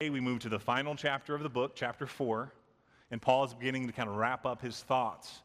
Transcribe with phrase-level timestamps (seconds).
[0.00, 2.52] we move to the final chapter of the book, chapter 4,
[3.10, 5.40] and Paul is beginning to kind of wrap up his thoughts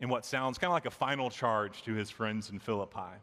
[0.00, 3.16] in what sounds kind of like a final charge to his friends in Philippi.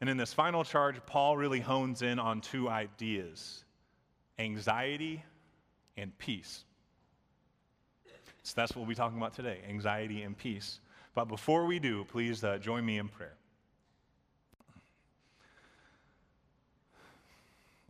[0.00, 3.62] And in this final charge, Paul really hones in on two ideas
[4.40, 5.22] anxiety
[5.96, 6.64] and peace.
[8.42, 10.80] So that's what we'll be talking about today anxiety and peace.
[11.14, 13.37] But before we do, please uh, join me in prayer.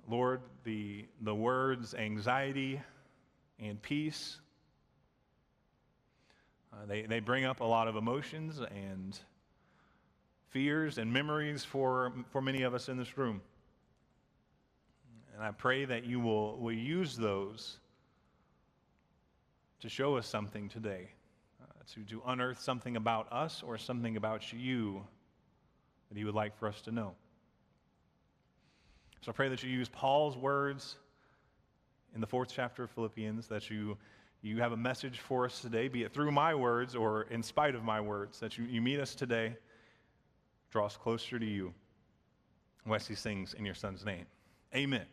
[0.09, 2.81] Lord, the, the words anxiety
[3.59, 4.41] and peace,
[6.73, 9.19] uh, they, they bring up a lot of emotions and
[10.51, 13.43] fears and memories for, for many of us in this room.
[15.35, 17.79] And I pray that you will, will use those
[19.80, 21.11] to show us something today,
[21.63, 25.05] uh, to, to unearth something about us or something about you
[26.11, 27.15] that you would like for us to know.
[29.21, 30.97] So I pray that you use Paul's words
[32.15, 33.97] in the fourth chapter of Philippians, that you,
[34.43, 37.75] you have a message for us today, be it through my words or in spite
[37.75, 39.57] of my words, that you, you meet us today,
[40.71, 41.75] draw us closer to you.
[42.87, 44.25] Wesley sings in your son's name.
[44.75, 45.05] Amen.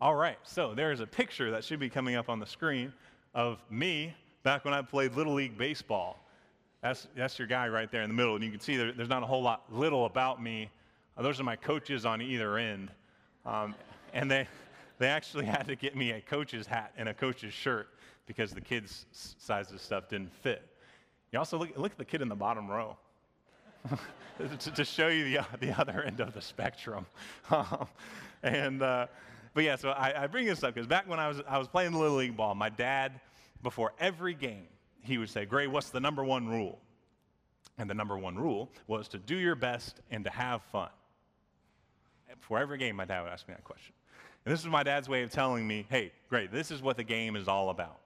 [0.00, 2.92] All right, so there's a picture that should be coming up on the screen
[3.34, 6.18] of me back when I played Little League Baseball.
[6.82, 9.08] That's, that's your guy right there in the middle, and you can see there, there's
[9.08, 10.70] not a whole lot little about me.
[11.18, 12.90] Those are my coaches on either end.
[13.46, 13.74] Um,
[14.12, 14.48] and they,
[14.98, 17.88] they actually had to get me a coach's hat and a coach's shirt
[18.26, 20.68] because the kids' sizes stuff didn't fit.
[21.32, 22.96] You also look, look at the kid in the bottom row
[24.38, 27.06] to, to, show you the, the other end of the spectrum.
[27.50, 27.86] Um,
[28.42, 29.06] and, uh,
[29.54, 31.68] but yeah, so I, I bring this up because back when I was, I was
[31.68, 33.20] playing Little League ball, my dad,
[33.62, 34.66] before every game,
[35.02, 36.78] he would say, Gray, what's the number one rule?
[37.78, 40.90] And the number one rule was to do your best and to have fun
[42.40, 43.94] before every game, my dad would ask me that question.
[44.44, 47.04] And this is my dad's way of telling me, hey, Gray, this is what the
[47.04, 47.98] game is all about.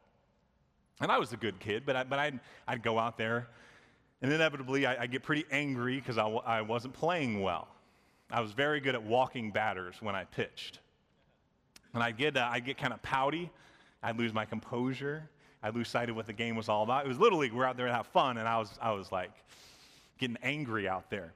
[1.00, 3.48] And I was a good kid, but, I, but I'd, I'd go out there,
[4.22, 7.68] and inevitably I, would get pretty angry because I, I wasn't playing well.
[8.30, 10.80] I was very good at walking batters when I pitched.
[11.94, 13.50] And I'd get, uh, I'd get kind of pouty.
[14.02, 15.28] I'd lose my composure.
[15.62, 17.04] I'd lose sight of what the game was all about.
[17.04, 17.52] It was League.
[17.52, 19.32] We're out there to have fun, and I was, I was like
[20.18, 21.32] getting angry out there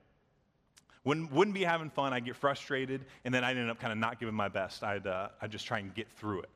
[1.05, 2.13] wouldn't, wouldn't be having fun.
[2.13, 4.83] I'd get frustrated, and then I'd end up kind of not giving my best.
[4.83, 6.51] I'd, uh, I'd just try and get through it.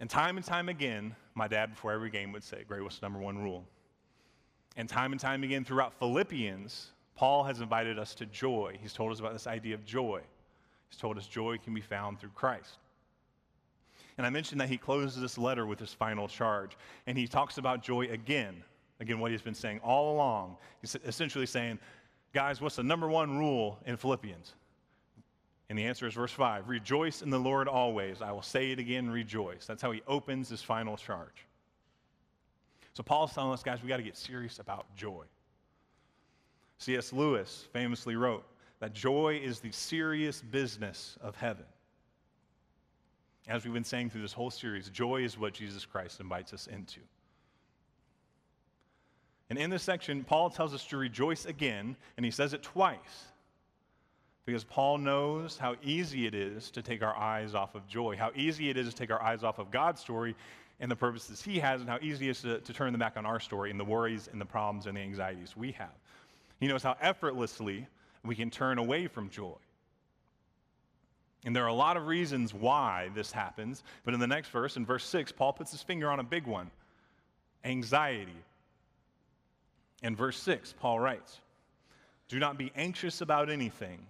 [0.00, 3.04] And time and time again, my dad, before every game, would say, Gray, what's the
[3.04, 3.64] number one rule?
[4.76, 8.78] And time and time again throughout Philippians, Paul has invited us to joy.
[8.80, 10.22] He's told us about this idea of joy.
[10.88, 12.78] He's told us joy can be found through Christ.
[14.16, 17.58] And I mentioned that he closes this letter with his final charge, and he talks
[17.58, 18.62] about joy again.
[19.00, 20.56] Again, what he's been saying all along.
[20.82, 21.78] He's essentially saying,
[22.32, 24.54] Guys, what's the number one rule in Philippians?
[25.68, 28.22] And the answer is verse 5 Rejoice in the Lord always.
[28.22, 29.66] I will say it again, rejoice.
[29.66, 31.46] That's how he opens his final charge.
[32.94, 35.24] So Paul's telling us, guys, we got to get serious about joy.
[36.78, 37.12] C.S.
[37.12, 38.44] Lewis famously wrote
[38.80, 41.66] that joy is the serious business of heaven.
[43.46, 46.66] As we've been saying through this whole series, joy is what Jesus Christ invites us
[46.66, 47.00] into.
[49.50, 53.26] And in this section, Paul tells us to rejoice again, and he says it twice.
[54.46, 58.30] Because Paul knows how easy it is to take our eyes off of joy, how
[58.34, 60.34] easy it is to take our eyes off of God's story
[60.78, 63.16] and the purposes he has, and how easy it is to, to turn them back
[63.16, 65.92] on our story and the worries and the problems and the anxieties we have.
[66.60, 67.86] He knows how effortlessly
[68.24, 69.56] we can turn away from joy.
[71.44, 74.76] And there are a lot of reasons why this happens, but in the next verse,
[74.76, 76.70] in verse 6, Paul puts his finger on a big one
[77.64, 78.36] anxiety.
[80.02, 81.40] In verse 6, Paul writes,
[82.28, 84.06] Do not be anxious about anything,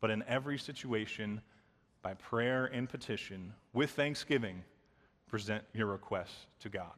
[0.00, 1.40] but in every situation,
[2.02, 4.62] by prayer and petition, with thanksgiving,
[5.28, 6.92] present your requests to God.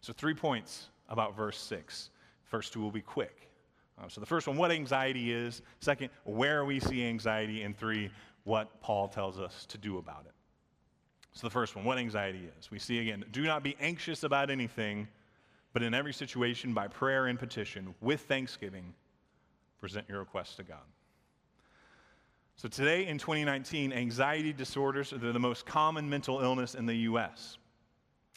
[0.00, 2.10] So, three points about verse 6.
[2.44, 3.48] First two will be quick.
[3.98, 5.62] Uh, so, the first one, what anxiety is.
[5.80, 7.62] Second, where we see anxiety.
[7.62, 8.10] And three,
[8.44, 10.32] what Paul tells us to do about it.
[11.32, 12.70] So, the first one, what anxiety is.
[12.70, 15.06] We see again, do not be anxious about anything
[15.72, 18.94] but in every situation, by prayer and petition, with thanksgiving,
[19.78, 20.78] present your requests to God.
[22.56, 27.56] So, today in 2019, anxiety disorders are the most common mental illness in the U.S.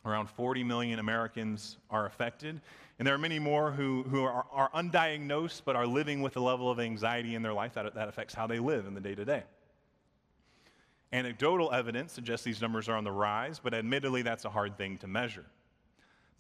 [0.05, 2.61] Around 40 million Americans are affected,
[2.99, 6.39] and there are many more who, who are, are undiagnosed but are living with a
[6.39, 9.15] level of anxiety in their life that, that affects how they live in the day
[9.15, 9.43] to day.
[11.11, 14.97] Anecdotal evidence suggests these numbers are on the rise, but admittedly, that's a hard thing
[14.97, 15.45] to measure.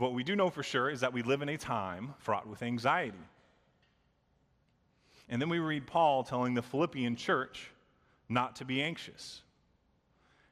[0.03, 2.61] What we do know for sure is that we live in a time fraught with
[2.61, 3.23] anxiety.
[5.29, 7.71] And then we read Paul telling the Philippian church
[8.27, 9.43] not to be anxious.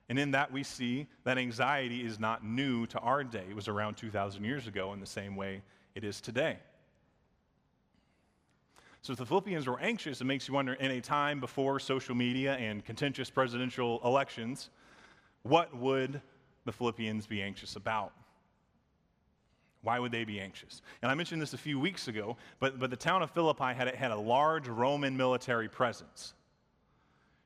[0.08, 3.44] And in that, we see that anxiety is not new to our day.
[3.50, 5.64] It was around 2,000 years ago in the same way
[5.96, 6.56] it is today.
[9.02, 12.16] So, if the Philippians were anxious, it makes you wonder in a time before social
[12.16, 14.70] media and contentious presidential elections,
[15.44, 16.22] what would
[16.64, 18.14] the Philippians be anxious about?
[19.84, 20.82] Why would they be anxious?
[21.02, 23.94] And I mentioned this a few weeks ago, but, but the town of Philippi had,
[23.96, 26.34] had a large Roman military presence.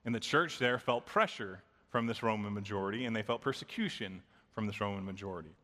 [0.03, 4.21] And the church there felt pressure from this Roman majority, and they felt persecution
[4.53, 5.55] from this Roman majority.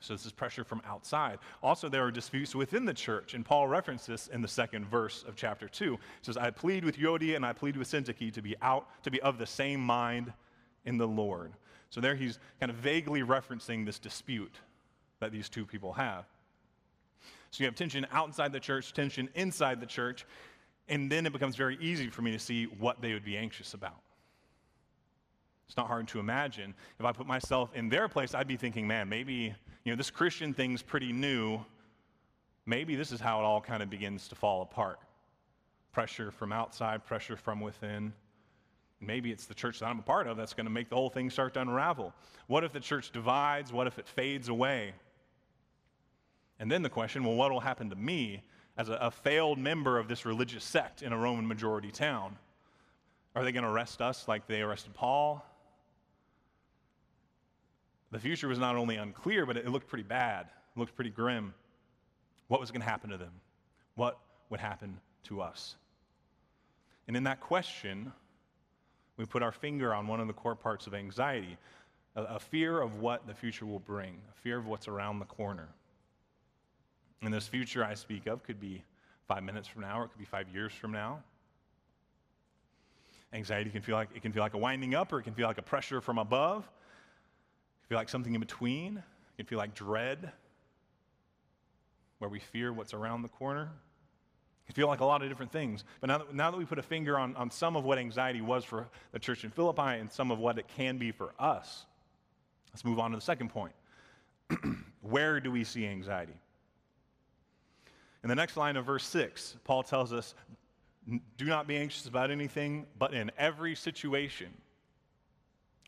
[0.00, 1.38] So this is pressure from outside.
[1.62, 5.24] Also, there are disputes within the church, and Paul references this in the second verse
[5.26, 5.92] of chapter 2.
[5.92, 9.10] He says, I plead with Euodia and I plead with Syntyche to be out, to
[9.10, 10.30] be of the same mind
[10.84, 11.54] in the Lord.
[11.88, 14.60] So there he's kind of vaguely referencing this dispute
[15.24, 16.26] that these two people have.
[17.50, 20.26] So you have tension outside the church, tension inside the church,
[20.88, 23.74] and then it becomes very easy for me to see what they would be anxious
[23.74, 24.00] about.
[25.66, 26.74] It's not hard to imagine.
[26.98, 29.54] If I put myself in their place, I'd be thinking, man, maybe,
[29.84, 31.64] you know, this Christian thing's pretty new.
[32.66, 34.98] Maybe this is how it all kind of begins to fall apart.
[35.92, 38.12] Pressure from outside, pressure from within.
[39.00, 41.10] Maybe it's the church that I'm a part of that's going to make the whole
[41.10, 42.12] thing start to unravel.
[42.46, 43.72] What if the church divides?
[43.72, 44.92] What if it fades away?
[46.64, 48.42] And then the question well, what will happen to me
[48.78, 52.38] as a, a failed member of this religious sect in a Roman majority town?
[53.34, 55.44] Are they going to arrest us like they arrested Paul?
[58.12, 61.52] The future was not only unclear, but it looked pretty bad, it looked pretty grim.
[62.48, 63.32] What was going to happen to them?
[63.96, 64.18] What
[64.48, 65.76] would happen to us?
[67.06, 68.10] And in that question,
[69.18, 71.58] we put our finger on one of the core parts of anxiety
[72.16, 75.26] a, a fear of what the future will bring, a fear of what's around the
[75.26, 75.68] corner.
[77.22, 78.84] And this future I speak of could be
[79.26, 81.22] five minutes from now, or it could be five years from now.
[83.32, 85.48] Anxiety can feel like it can feel like a winding up, or it can feel
[85.48, 86.62] like a pressure from above.
[86.62, 88.98] It can feel like something in between.
[88.98, 90.30] It can feel like dread,
[92.18, 93.70] where we fear what's around the corner.
[94.64, 95.84] It can feel like a lot of different things.
[96.00, 98.40] But now that, now that we put a finger on, on some of what anxiety
[98.40, 101.84] was for the church in Philippi and some of what it can be for us,
[102.72, 103.72] let's move on to the second point.
[105.02, 106.34] Where do we see anxiety?
[108.24, 110.34] In the next line of verse 6, Paul tells us,
[111.36, 114.48] Do not be anxious about anything, but in every situation,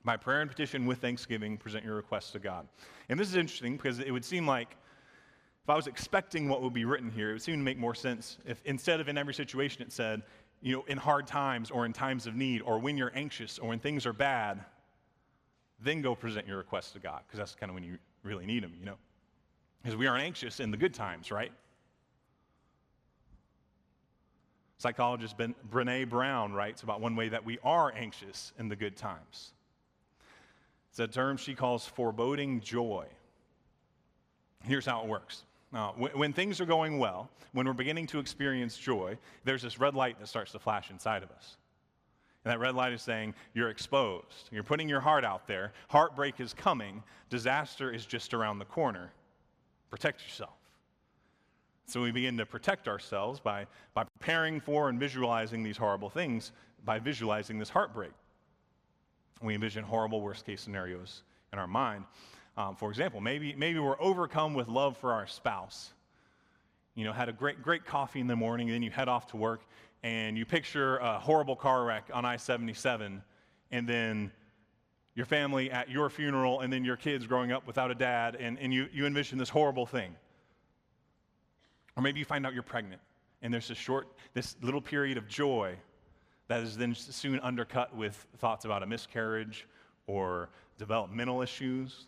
[0.05, 2.69] by prayer and petition with thanksgiving, present your requests to God.
[3.09, 4.77] And this is interesting because it would seem like
[5.65, 7.95] if I was expecting what would be written here, it would seem to make more
[7.95, 10.23] sense if instead of in every situation it said,
[10.61, 13.71] you know, in hard times or in times of need or when you're anxious or
[13.71, 14.63] when things are bad,
[15.81, 18.63] then go present your requests to God because that's kind of when you really need
[18.63, 18.97] them, you know.
[19.83, 21.51] Because we aren't anxious in the good times, right?
[24.79, 28.97] Psychologist ben, Brene Brown writes about one way that we are anxious in the good
[28.97, 29.53] times.
[30.91, 33.07] It's a term she calls foreboding joy.
[34.65, 38.19] Here's how it works uh, when, when things are going well, when we're beginning to
[38.19, 41.57] experience joy, there's this red light that starts to flash inside of us.
[42.45, 44.49] And that red light is saying, You're exposed.
[44.53, 45.73] You're putting your heart out there.
[45.89, 47.03] Heartbreak is coming.
[47.29, 49.11] Disaster is just around the corner.
[49.91, 50.55] Protect yourself.
[51.87, 56.51] So we begin to protect ourselves by, by preparing for and visualizing these horrible things,
[56.85, 58.11] by visualizing this heartbreak.
[59.41, 62.05] We envision horrible worst case scenarios in our mind.
[62.57, 65.93] Um, for example, maybe, maybe we're overcome with love for our spouse.
[66.97, 69.37] You know, had a great, great coffee in the morning, then you head off to
[69.37, 69.61] work,
[70.03, 73.23] and you picture a horrible car wreck on I 77,
[73.71, 74.33] and then
[75.15, 78.59] your family at your funeral, and then your kids growing up without a dad, and,
[78.59, 80.17] and you, you envision this horrible thing.
[81.97, 83.01] Or maybe you find out you're pregnant,
[83.43, 85.77] and there's this short, this little period of joy
[86.49, 89.67] that is then soon undercut with thoughts about a miscarriage
[90.07, 90.49] or
[90.79, 92.07] developmental issues.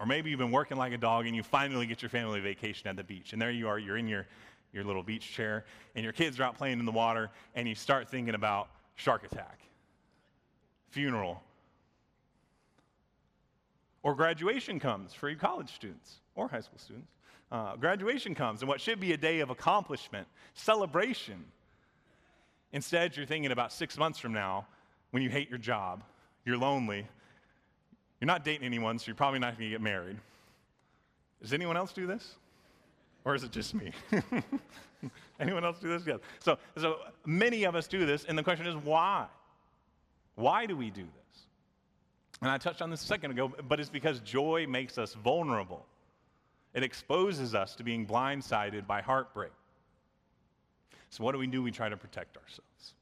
[0.00, 2.88] Or maybe you've been working like a dog and you finally get your family vacation
[2.88, 3.32] at the beach.
[3.32, 4.26] And there you are, you're in your,
[4.72, 5.64] your little beach chair,
[5.94, 9.24] and your kids are out playing in the water, and you start thinking about shark
[9.24, 9.60] attack,
[10.90, 11.42] funeral,
[14.04, 17.10] or graduation comes for you college students or high school students.
[17.50, 21.44] Uh, graduation comes, and what should be a day of accomplishment, celebration.
[22.72, 24.66] Instead, you're thinking about six months from now
[25.10, 26.02] when you hate your job,
[26.44, 27.06] you're lonely,
[28.20, 30.16] you're not dating anyone, so you're probably not going to get married.
[31.40, 32.34] Does anyone else do this?
[33.24, 33.92] Or is it just me?
[35.40, 36.02] anyone else do this?
[36.06, 36.18] Yes.
[36.40, 39.26] So, so many of us do this, and the question is why?
[40.34, 41.23] Why do we do this?
[42.44, 45.86] And I touched on this a second ago, but it's because joy makes us vulnerable.
[46.74, 49.52] It exposes us to being blindsided by heartbreak.
[51.08, 51.62] So, what do we do?
[51.62, 52.94] We try to protect ourselves.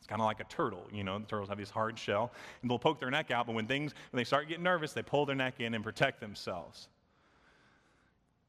[0.00, 0.88] It's kind of like a turtle.
[0.92, 3.54] You know, the turtles have this hard shell, and they'll poke their neck out, but
[3.54, 6.88] when things, when they start getting nervous, they pull their neck in and protect themselves.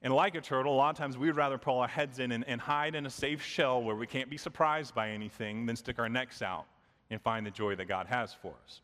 [0.02, 2.44] And like a turtle, a lot of times we'd rather pull our heads in and,
[2.48, 6.00] and hide in a safe shell where we can't be surprised by anything than stick
[6.00, 6.66] our necks out
[7.12, 8.82] and find the joy that God has for us.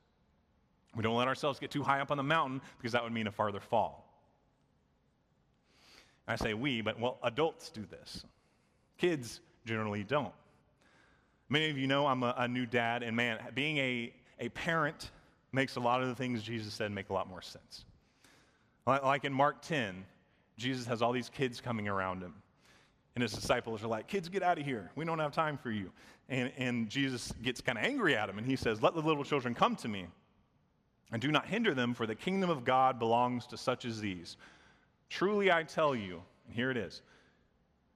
[0.97, 3.27] We don't let ourselves get too high up on the mountain because that would mean
[3.27, 4.03] a farther fall.
[6.27, 8.25] I say we, but well, adults do this.
[8.97, 10.33] Kids generally don't.
[11.49, 15.11] Many of you know I'm a, a, new dad, and man, being a, a parent
[15.53, 17.85] makes a lot of the things Jesus said make a lot more sense.
[18.85, 20.03] Like in Mark 10,
[20.57, 22.33] Jesus has all these kids coming around him.
[23.15, 24.91] And his disciples are like, Kids, get out of here.
[24.95, 25.91] We don't have time for you.
[26.29, 29.23] And, and Jesus gets kind of angry at him, and he says, Let the little
[29.23, 30.07] children come to me,
[31.11, 34.37] and do not hinder them, for the kingdom of God belongs to such as these.
[35.09, 37.01] Truly I tell you, and here it is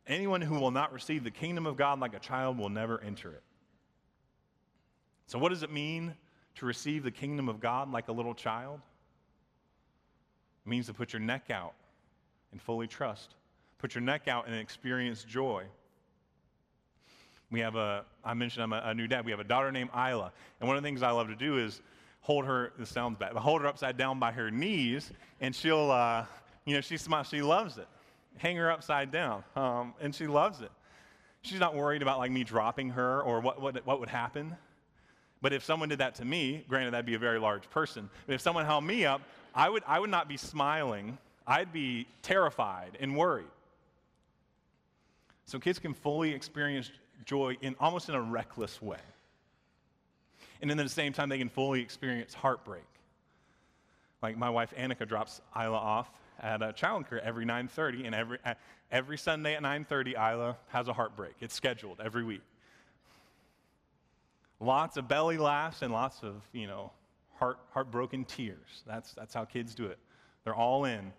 [0.08, 3.32] anyone who will not receive the kingdom of God like a child will never enter
[3.32, 3.44] it.
[5.28, 6.14] So, what does it mean
[6.56, 8.82] to receive the kingdom of God like a little child?
[10.66, 11.74] It means to put your neck out
[12.52, 13.36] and fully trust.
[13.78, 15.64] Put your neck out and experience joy.
[17.50, 19.26] We have a, I mentioned I'm a, a, new dad.
[19.26, 20.32] We have a daughter named Isla.
[20.60, 21.82] And one of the things I love to do is
[22.22, 25.92] hold her, this sounds bad, but hold her upside down by her knees, and she'll,
[25.92, 26.26] uh,
[26.66, 27.28] you know, she smiles.
[27.28, 27.88] She loves it.
[28.38, 30.72] Hang her upside down, um, and she loves it.
[31.42, 34.56] She's not worried about like me dropping her or what, what, what would happen.
[35.42, 38.34] But if someone did that to me, granted that'd be a very large person, but
[38.34, 39.22] if someone held me up,
[39.54, 43.52] I would, I would not be smiling I'd be terrified and worried.
[45.46, 46.92] So kids can fully experience
[47.26, 49.00] joy in almost in a reckless way.
[50.62, 52.84] And then at the same time, they can fully experience heartbreak.
[54.22, 58.38] Like my wife Annika drops Isla off at a child care every 9:30, and every
[58.92, 61.34] every Sunday at 9:30, Isla has a heartbreak.
[61.40, 62.42] It's scheduled every week.
[64.60, 66.92] Lots of belly laughs and lots of you know
[67.38, 68.84] heart heartbroken tears.
[68.86, 69.98] That's that's how kids do it.
[70.44, 71.14] They're all in.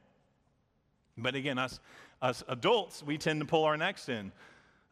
[1.18, 1.78] But again, us,
[2.22, 4.32] us adults, we tend to pull our necks in.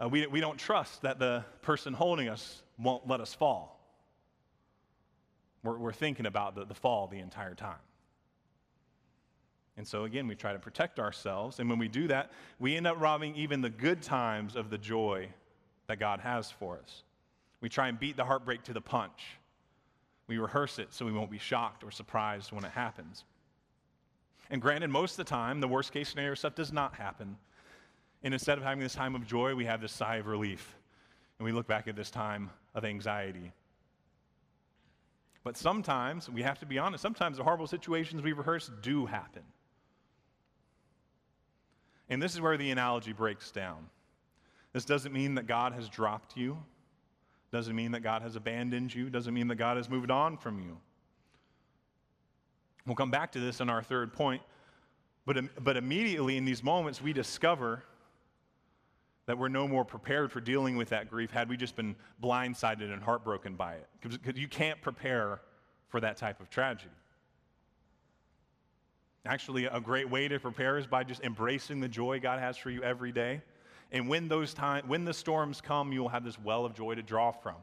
[0.03, 3.80] Uh, we, we don't trust that the person holding us won't let us fall.
[5.63, 7.77] We're, we're thinking about the, the fall the entire time.
[9.77, 11.59] And so, again, we try to protect ourselves.
[11.59, 14.79] And when we do that, we end up robbing even the good times of the
[14.79, 15.29] joy
[15.87, 17.03] that God has for us.
[17.61, 19.39] We try and beat the heartbreak to the punch.
[20.27, 23.25] We rehearse it so we won't be shocked or surprised when it happens.
[24.51, 27.37] And granted, most of the time, the worst case scenario stuff does not happen.
[28.23, 30.77] And instead of having this time of joy, we have this sigh of relief.
[31.39, 33.53] And we look back at this time of anxiety.
[35.43, 39.43] But sometimes, we have to be honest, sometimes the horrible situations we rehearse do happen.
[42.11, 43.89] And this is where the analogy breaks down.
[44.73, 46.59] This doesn't mean that God has dropped you,
[47.53, 50.61] doesn't mean that God has abandoned you, doesn't mean that God has moved on from
[50.61, 50.77] you.
[52.87, 54.43] We'll come back to this in our third point.
[55.27, 57.85] But, but immediately in these moments, we discover
[59.31, 62.93] that we're no more prepared for dealing with that grief had we just been blindsided
[62.93, 63.87] and heartbroken by it.
[64.01, 65.41] Because you can't prepare
[65.87, 66.91] for that type of tragedy.
[69.25, 72.71] Actually, a great way to prepare is by just embracing the joy God has for
[72.71, 73.41] you every day.
[73.93, 76.97] And when those time, when the storms come, you will have this well of joy
[76.97, 77.55] to draw from.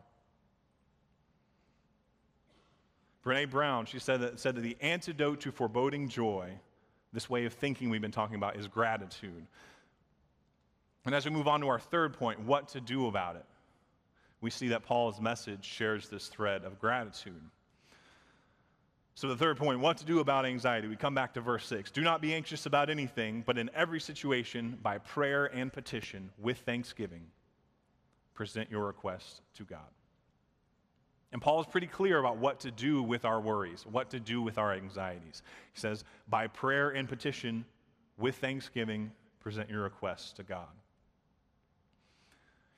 [3.25, 6.50] Brene Brown, she said that, said that the antidote to foreboding joy,
[7.12, 9.45] this way of thinking we've been talking about, is gratitude.
[11.07, 13.45] And as we move on to our third point, what to do about it,
[14.41, 17.41] we see that Paul's message shares this thread of gratitude.
[19.15, 21.91] So, the third point, what to do about anxiety, we come back to verse 6.
[21.91, 26.57] Do not be anxious about anything, but in every situation, by prayer and petition, with
[26.57, 27.23] thanksgiving,
[28.33, 29.79] present your requests to God.
[31.31, 34.41] And Paul is pretty clear about what to do with our worries, what to do
[34.41, 35.41] with our anxieties.
[35.73, 37.63] He says, by prayer and petition,
[38.17, 40.67] with thanksgiving, present your requests to God.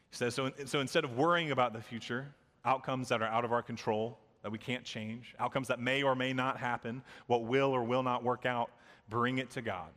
[0.09, 2.27] He says, so, so instead of worrying about the future,
[2.65, 6.15] outcomes that are out of our control, that we can't change, outcomes that may or
[6.15, 8.71] may not happen, what will or will not work out,
[9.09, 9.89] bring it to God.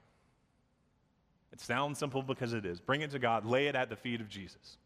[1.52, 2.80] It sounds simple because it is.
[2.80, 4.78] Bring it to God, lay it at the feet of Jesus.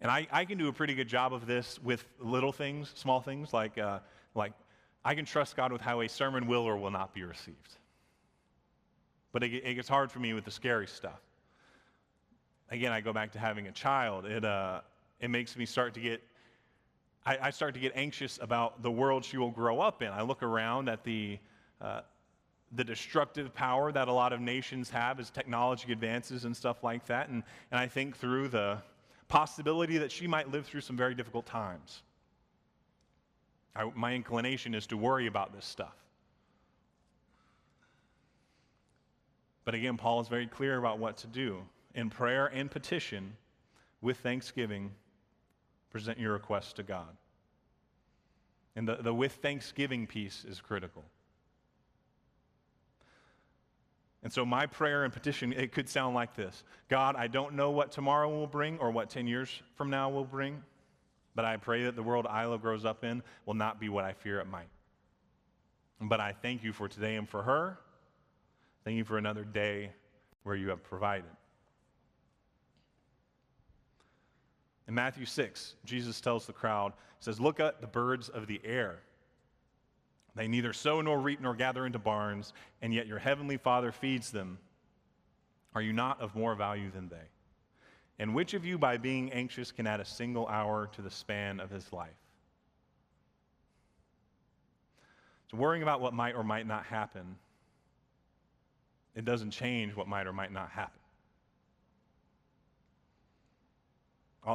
[0.00, 3.20] And I, I can do a pretty good job of this with little things, small
[3.20, 3.98] things, like, uh,
[4.34, 4.52] like
[5.04, 7.76] I can trust God with how a sermon will or will not be received.
[9.32, 11.20] But it, it gets hard for me with the scary stuff.
[12.70, 14.26] Again, I go back to having a child.
[14.26, 14.80] It, uh,
[15.20, 16.22] it makes me start to get,
[17.26, 20.08] I, I, start to get anxious about the world she will grow up in.
[20.08, 21.38] I look around at the,
[21.80, 22.02] uh,
[22.72, 27.06] the destructive power that a lot of nations have as technology advances and stuff like
[27.06, 27.28] that.
[27.28, 28.78] And, and I think through the,
[29.30, 32.02] possibility that she might live through some very difficult times.
[33.74, 35.94] I, my inclination is to worry about this stuff.
[39.64, 41.62] But again, Paul is very clear about what to do.
[41.94, 43.36] In prayer and petition,
[44.00, 44.92] with thanksgiving,
[45.90, 47.16] present your requests to God.
[48.76, 51.04] And the, the with thanksgiving piece is critical.
[54.22, 57.70] And so, my prayer and petition, it could sound like this God, I don't know
[57.70, 60.62] what tomorrow will bring or what 10 years from now will bring,
[61.34, 64.12] but I pray that the world Isla grows up in will not be what I
[64.12, 64.68] fear it might.
[66.00, 67.78] But I thank you for today and for her.
[68.84, 69.90] Thank you for another day
[70.42, 71.30] where you have provided.
[74.90, 78.60] In Matthew 6, Jesus tells the crowd, He says, Look at the birds of the
[78.64, 78.98] air.
[80.34, 84.32] They neither sow nor reap nor gather into barns, and yet your heavenly Father feeds
[84.32, 84.58] them.
[85.76, 87.28] Are you not of more value than they?
[88.18, 91.60] And which of you, by being anxious, can add a single hour to the span
[91.60, 92.10] of his life?
[95.52, 97.36] So, worrying about what might or might not happen,
[99.14, 100.99] it doesn't change what might or might not happen.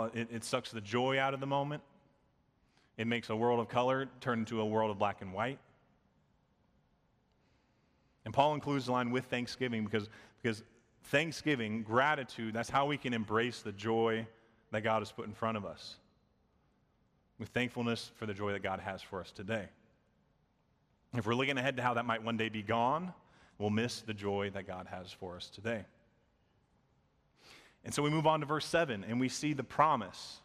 [0.03, 1.81] It, it sucks the joy out of the moment.
[2.97, 5.59] It makes a world of color turn into a world of black and white.
[8.23, 10.09] And Paul includes the line with thanksgiving because,
[10.41, 10.63] because
[11.05, 14.25] thanksgiving, gratitude, that's how we can embrace the joy
[14.71, 15.95] that God has put in front of us.
[17.37, 19.65] With thankfulness for the joy that God has for us today.
[21.13, 23.13] If we're looking ahead to how that might one day be gone,
[23.57, 25.85] we'll miss the joy that God has for us today.
[27.85, 30.41] And so we move on to verse 7 and we see the promise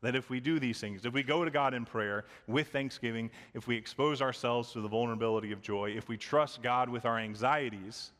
[0.00, 3.30] that if we do these things, if we go to God in prayer with thanksgiving,
[3.52, 7.18] if we expose ourselves to the vulnerability of joy, if we trust God with our
[7.18, 8.12] anxieties,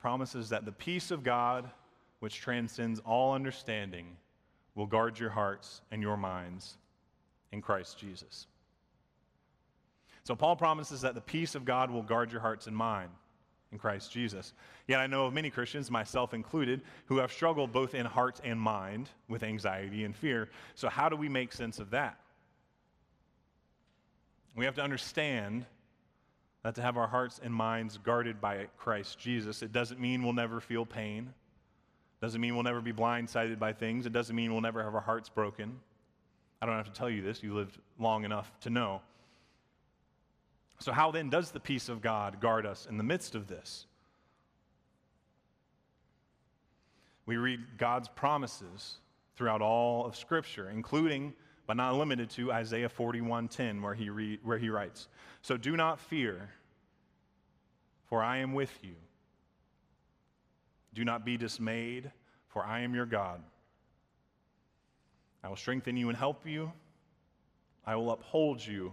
[0.00, 1.70] promises that the peace of God,
[2.20, 4.16] which transcends all understanding,
[4.74, 6.76] will guard your hearts and your minds
[7.52, 8.46] in Christ Jesus.
[10.24, 13.10] So, Paul promises that the peace of God will guard your hearts and mind
[13.72, 14.54] in Christ Jesus.
[14.86, 18.60] Yet I know of many Christians, myself included, who have struggled both in heart and
[18.60, 20.48] mind with anxiety and fear.
[20.74, 22.18] So, how do we make sense of that?
[24.56, 25.66] We have to understand
[26.62, 30.32] that to have our hearts and minds guarded by Christ Jesus, it doesn't mean we'll
[30.32, 31.32] never feel pain.
[32.20, 34.06] It doesn't mean we'll never be blindsided by things.
[34.06, 35.78] It doesn't mean we'll never have our hearts broken.
[36.60, 39.00] I don't have to tell you this, you lived long enough to know.
[40.80, 43.86] So, how then does the peace of God guard us in the midst of this?
[47.26, 48.98] We read God's promises
[49.36, 51.34] throughout all of Scripture, including,
[51.66, 55.08] but not limited to, Isaiah 41:10, where he, read, where he writes,
[55.42, 56.48] So do not fear,
[58.06, 58.94] for I am with you.
[60.94, 62.10] Do not be dismayed,
[62.48, 63.42] for I am your God.
[65.42, 66.72] I will strengthen you and help you.
[67.84, 68.92] I will uphold you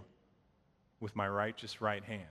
[1.00, 2.22] with my righteous right hand.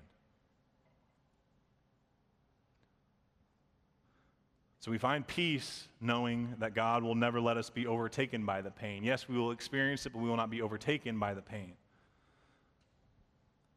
[4.79, 8.69] So we find peace knowing that God will never let us be overtaken by the
[8.69, 9.03] pain.
[9.03, 11.73] Yes, we will experience it, but we will not be overtaken by the pain.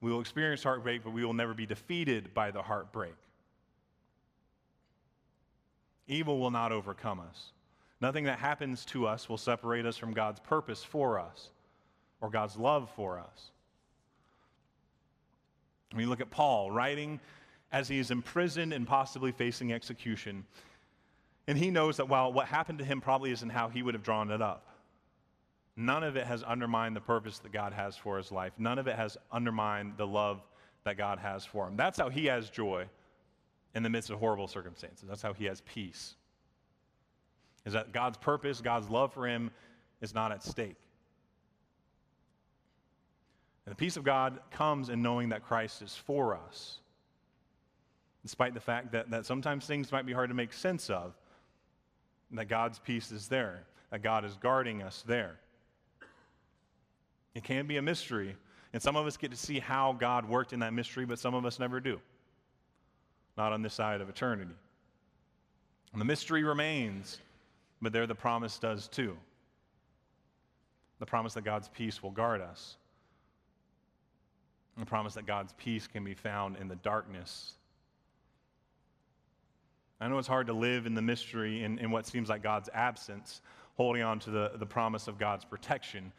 [0.02, 3.14] We will experience heartbreak, but we will never be defeated by the heartbreak.
[6.06, 7.52] Evil will not overcome us.
[8.00, 11.48] Nothing that happens to us will separate us from God's purpose for us
[12.20, 13.50] or God's love for us.
[15.92, 17.20] When you look at Paul writing
[17.72, 20.44] as he is imprisoned and possibly facing execution,
[21.46, 24.02] and he knows that while what happened to him probably isn't how he would have
[24.02, 24.68] drawn it up,
[25.76, 28.52] none of it has undermined the purpose that God has for his life.
[28.58, 30.42] None of it has undermined the love
[30.84, 31.76] that God has for him.
[31.76, 32.86] That's how he has joy
[33.74, 35.08] in the midst of horrible circumstances.
[35.08, 36.16] That's how he has peace.
[37.64, 39.50] Is that God's purpose, God's love for him
[40.00, 40.76] is not at stake.
[43.68, 46.78] And the peace of God comes in knowing that Christ is for us,
[48.22, 51.12] despite the fact that, that sometimes things might be hard to make sense of,
[52.30, 55.38] that God's peace is there, that God is guarding us there.
[57.34, 58.36] It can be a mystery,
[58.72, 61.34] and some of us get to see how God worked in that mystery, but some
[61.34, 62.00] of us never do.
[63.36, 64.54] Not on this side of eternity.
[65.92, 67.18] And the mystery remains,
[67.82, 69.14] but there the promise does too.
[71.00, 72.78] The promise that God's peace will guard us
[74.80, 77.54] the promise that God's peace can be found in the darkness.
[80.00, 82.68] I know it's hard to live in the mystery in, in what seems like God's
[82.72, 83.42] absence,
[83.76, 86.12] holding on to the, the promise of God's protection.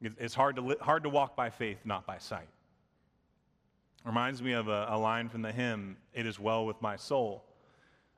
[0.00, 2.48] It's hard to, li- hard to walk by faith, not by sight.
[4.04, 7.44] Reminds me of a, a line from the hymn, It is Well with My Soul.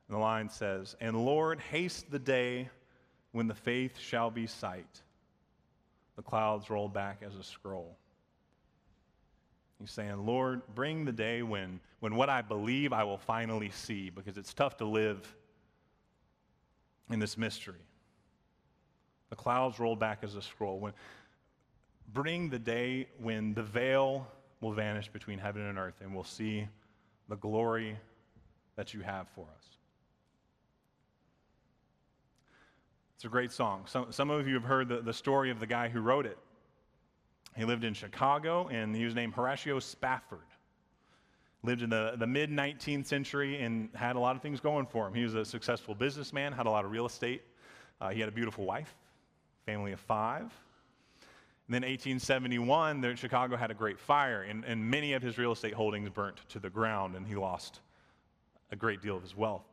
[0.08, 2.68] And the line says, And Lord, haste the day
[3.32, 5.02] when the faith shall be sight,
[6.16, 7.96] the clouds roll back as a scroll.
[9.80, 14.10] He's saying, Lord, bring the day when, when what I believe I will finally see,
[14.10, 15.34] because it's tough to live
[17.10, 17.80] in this mystery.
[19.30, 20.78] The clouds roll back as a scroll.
[20.78, 20.92] When,
[22.12, 24.26] bring the day when the veil
[24.60, 26.68] will vanish between heaven and earth, and we'll see
[27.28, 27.96] the glory
[28.76, 29.64] that you have for us.
[33.14, 33.84] It's a great song.
[33.86, 36.38] Some, some of you have heard the, the story of the guy who wrote it.
[37.60, 40.38] He lived in Chicago, and he was named Horatio Spafford.
[41.62, 45.06] Lived in the, the mid 19th century and had a lot of things going for
[45.06, 45.12] him.
[45.12, 47.42] He was a successful businessman, had a lot of real estate.
[48.00, 48.96] Uh, he had a beautiful wife,
[49.66, 50.40] family of five.
[50.40, 55.52] And then 1871, there, Chicago had a great fire, and, and many of his real
[55.52, 57.80] estate holdings burnt to the ground, and he lost
[58.72, 59.66] a great deal of his wealth.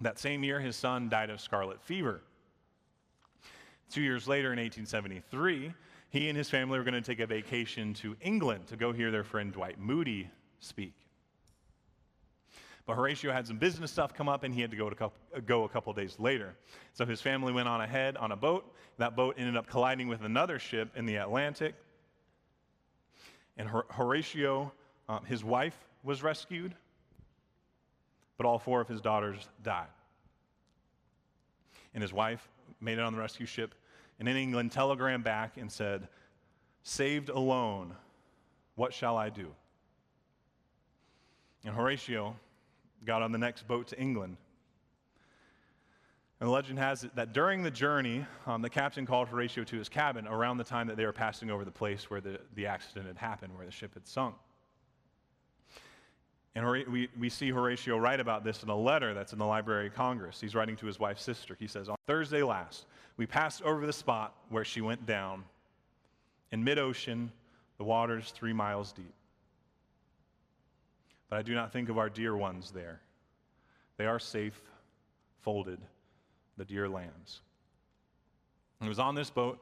[0.00, 2.20] That same year, his son died of scarlet fever.
[3.90, 5.74] Two years later, in 1873,
[6.14, 9.10] he and his family were going to take a vacation to England to go hear
[9.10, 10.94] their friend Dwight Moody speak.
[12.86, 15.18] But Horatio had some business stuff come up, and he had to go, to couple,
[15.44, 16.54] go a couple days later.
[16.92, 18.64] So his family went on ahead on a boat.
[18.98, 21.74] That boat ended up colliding with another ship in the Atlantic.
[23.56, 24.72] And Horatio,
[25.08, 26.76] um, his wife, was rescued,
[28.36, 29.88] but all four of his daughters died.
[31.92, 32.48] And his wife
[32.80, 33.74] made it on the rescue ship,
[34.18, 36.08] and in England telegraphed back and said,
[36.82, 37.94] Saved alone,
[38.74, 39.48] what shall I do?
[41.64, 42.36] And Horatio
[43.04, 44.36] got on the next boat to England.
[46.40, 49.76] And the legend has it that during the journey, um, the captain called Horatio to
[49.76, 52.66] his cabin around the time that they were passing over the place where the, the
[52.66, 54.34] accident had happened, where the ship had sunk.
[56.56, 59.88] And we, we see Horatio write about this in a letter that's in the Library
[59.88, 60.40] of Congress.
[60.40, 61.56] He's writing to his wife's sister.
[61.58, 65.44] He says, On Thursday last, we passed over the spot where she went down.
[66.50, 67.32] In mid ocean,
[67.78, 69.14] the waters three miles deep.
[71.28, 73.00] But I do not think of our dear ones there.
[73.96, 74.60] They are safe,
[75.40, 75.78] folded,
[76.56, 77.40] the dear lambs.
[78.80, 79.58] It was on this boat,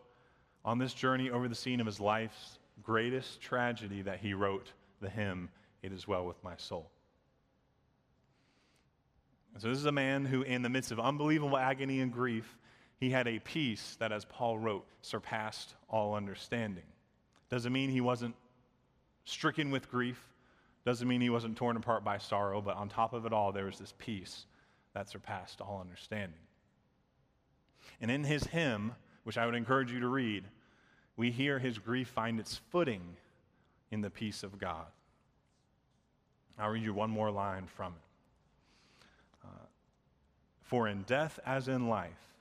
[0.65, 5.09] on this journey over the scene of his life's greatest tragedy, that he wrote the
[5.09, 5.49] hymn
[5.83, 6.91] it is well with my soul.
[9.59, 12.57] so, this is a man who, in the midst of unbelievable agony and grief,
[13.03, 16.85] he had a peace that, as Paul wrote, surpassed all understanding.
[17.51, 18.37] Doesn't mean he wasn't
[19.25, 20.23] stricken with grief,
[20.85, 23.65] doesn't mean he wasn't torn apart by sorrow, but on top of it all, there
[23.65, 24.47] was this peace
[24.95, 26.39] that surpassed all understanding.
[28.01, 28.93] And in his hymn,
[29.25, 30.45] which I would encourage you to read,
[31.17, 33.03] we hear his grief find its footing
[33.91, 34.87] in the peace of God.
[36.57, 39.07] I'll read you one more line from it.
[39.45, 39.67] Uh,
[40.61, 42.32] For in death as in life,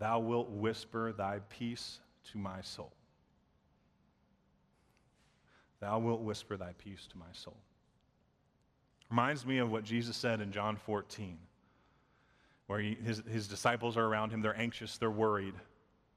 [0.00, 2.00] thou wilt whisper thy peace
[2.32, 2.92] to my soul.
[5.78, 7.56] Thou wilt whisper thy peace to my soul.
[9.10, 11.38] Reminds me of what Jesus said in John 14,
[12.66, 14.42] where he, his, his disciples are around him.
[14.42, 15.54] They're anxious, they're worried.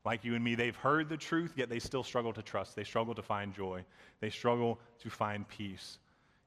[0.06, 2.76] Like you and me, they've heard the truth, yet they still struggle to trust.
[2.76, 3.86] They struggle to find joy.
[4.20, 5.98] They struggle to find peace.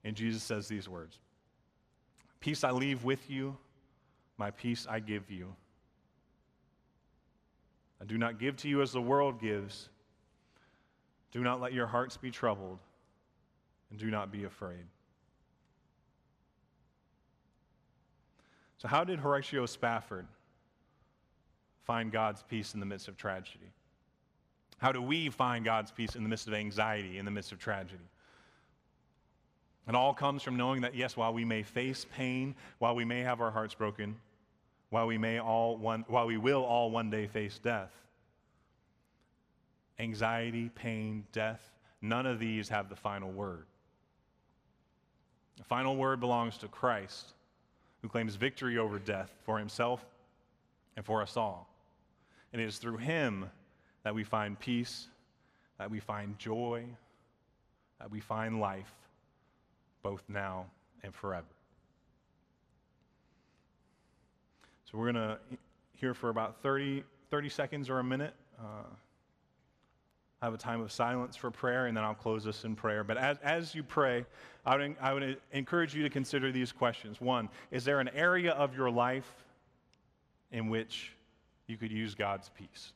[0.04, 1.18] And Jesus says these words
[2.40, 3.56] Peace I leave with you,
[4.36, 5.54] my peace I give you.
[8.00, 9.88] I do not give to you as the world gives.
[11.32, 12.78] Do not let your hearts be troubled,
[13.90, 14.84] and do not be afraid.
[18.78, 20.26] So, how did Horatio Spafford
[21.84, 23.72] find God's peace in the midst of tragedy?
[24.78, 27.58] How do we find God's peace in the midst of anxiety, in the midst of
[27.58, 28.04] tragedy?
[29.88, 33.20] It all comes from knowing that, yes, while we may face pain, while we may
[33.20, 34.16] have our hearts broken,
[34.90, 37.92] while we, may all one, while we will all one day face death,
[39.98, 41.70] anxiety, pain, death,
[42.00, 43.66] none of these have the final word.
[45.56, 47.32] The final word belongs to Christ,
[48.02, 50.04] who claims victory over death for himself
[50.96, 51.68] and for us all.
[52.52, 53.50] And it is through him
[54.04, 55.08] that we find peace,
[55.78, 56.84] that we find joy,
[57.98, 58.92] that we find life
[60.02, 60.66] both now
[61.02, 61.46] and forever.
[64.96, 65.38] We're going to
[65.92, 68.32] hear for about 30, 30 seconds or a minute.
[68.58, 68.84] Uh,
[70.40, 73.04] have a time of silence for prayer, and then I'll close us in prayer.
[73.04, 74.24] But as, as you pray,
[74.64, 77.20] I would, I would encourage you to consider these questions.
[77.20, 79.30] One, is there an area of your life
[80.50, 81.12] in which
[81.66, 82.92] you could use God's peace?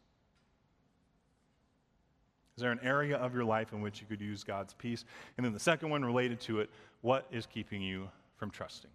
[2.56, 5.04] Is there an area of your life in which you could use God's peace?
[5.36, 6.70] And then the second one related to it,
[7.02, 8.90] what is keeping you from trusting?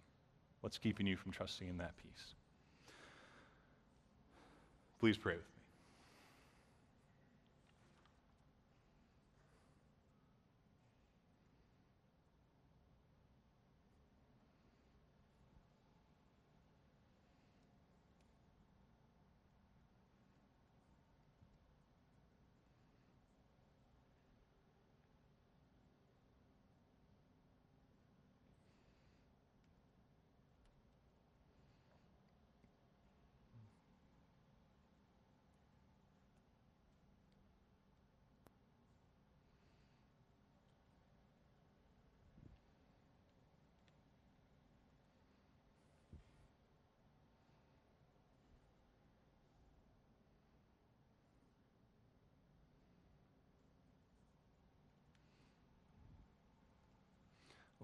[0.60, 2.34] What's keeping you from trusting in that peace?
[5.06, 5.55] Please pray with me.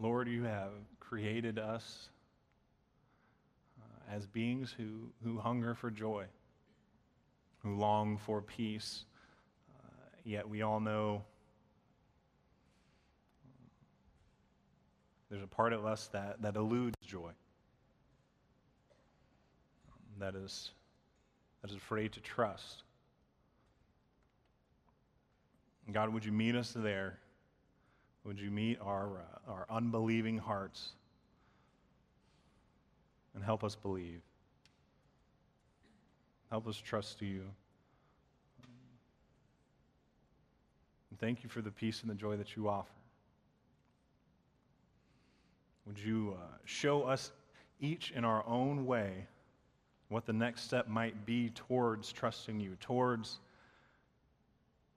[0.03, 2.09] Lord, you have created us
[3.81, 6.25] uh, as beings who, who hunger for joy,
[7.63, 9.05] who long for peace.
[9.71, 9.93] Uh,
[10.25, 11.23] yet we all know
[15.31, 17.31] there's a part of us that, that eludes joy,
[20.19, 20.73] that is,
[21.61, 22.83] that is afraid to trust.
[25.93, 27.21] God, would you meet us there?
[28.25, 30.91] Would you meet our, uh, our unbelieving hearts
[33.35, 34.21] and help us believe?
[36.51, 37.43] Help us trust you.
[41.11, 42.93] And thank you for the peace and the joy that you offer.
[45.87, 47.33] Would you uh, show us
[47.81, 49.27] each in our own way
[50.09, 53.41] what the next step might be towards trusting you, towards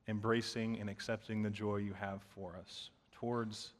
[0.07, 2.89] embracing and accepting the joy you have for us?
[3.19, 3.71] Towards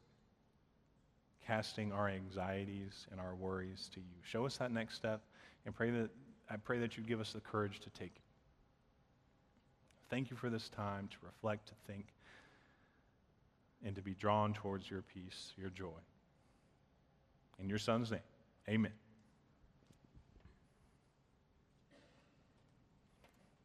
[1.45, 4.15] casting our anxieties and our worries to you.
[4.23, 5.21] Show us that next step
[5.65, 6.09] and pray that
[6.49, 8.21] I pray that you give us the courage to take it.
[10.09, 12.05] Thank you for this time to reflect, to think,
[13.83, 15.87] and to be drawn towards your peace, your joy.
[17.59, 18.19] In your son's name,
[18.69, 18.91] amen.